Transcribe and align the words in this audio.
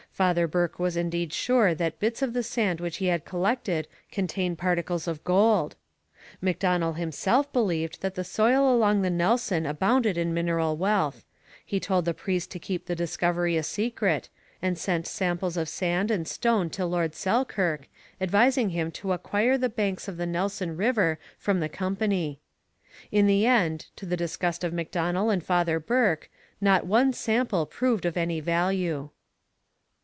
Father 0.11 0.45
Burke 0.45 0.77
was 0.77 0.95
indeed 0.95 1.33
sure 1.33 1.73
that 1.73 1.99
bits 1.99 2.21
of 2.21 2.33
the 2.33 2.43
sand 2.43 2.79
which 2.79 2.97
he 2.97 3.07
had 3.07 3.25
collected 3.25 3.87
contained 4.11 4.59
particles 4.59 5.07
of 5.07 5.23
gold. 5.23 5.75
Macdonell 6.43 6.93
himself 6.95 7.51
believed 7.51 8.01
that 8.03 8.13
the 8.13 8.23
soil 8.23 8.71
along 8.71 9.01
the 9.01 9.09
Nelson 9.09 9.65
abounded 9.65 10.19
in 10.19 10.31
mineral 10.31 10.77
wealth. 10.77 11.25
He 11.65 11.79
told 11.79 12.05
the 12.05 12.13
priest 12.13 12.51
to 12.51 12.59
keep 12.59 12.85
the 12.85 12.95
discovery 12.95 13.57
a 13.57 13.63
secret, 13.63 14.29
and 14.61 14.77
sent 14.77 15.07
samples 15.07 15.57
of 15.57 15.67
sand 15.67 16.11
and 16.11 16.27
stone 16.27 16.69
to 16.71 16.85
Lord 16.85 17.15
Selkirk, 17.15 17.87
advising 18.19 18.69
him 18.71 18.91
to 18.91 19.13
acquire 19.13 19.57
the 19.57 19.69
banks 19.69 20.07
of 20.07 20.17
the 20.17 20.27
Nelson 20.27 20.77
river 20.77 21.17
from 21.39 21.61
the 21.61 21.69
company. 21.69 22.39
In 23.11 23.25
the 23.25 23.47
end, 23.47 23.87
to 23.95 24.05
the 24.05 24.17
disgust 24.17 24.63
of 24.63 24.71
Macdonell 24.71 25.31
and 25.31 25.43
Father 25.43 25.79
Burke, 25.79 26.29
not 26.59 26.85
one 26.85 27.11
sample 27.11 27.65
proved 27.65 28.05
of 28.05 28.17
any 28.17 28.39
value. 28.39 29.09